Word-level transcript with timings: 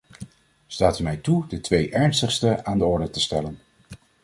Staat 0.67 0.99
u 0.99 1.03
mij 1.03 1.17
toe 1.17 1.47
de 1.47 1.59
twee 1.59 1.91
ernstigste 1.91 2.65
aan 2.65 2.77
de 2.77 2.85
orde 2.85 3.09
te 3.09 3.19
stellen. 3.19 3.59